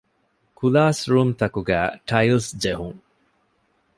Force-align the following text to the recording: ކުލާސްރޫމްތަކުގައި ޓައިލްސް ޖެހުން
ކުލާސްރޫމްތަކުގައި 0.57 1.89
ޓައިލްސް 2.07 2.51
ޖެހުން 2.63 2.99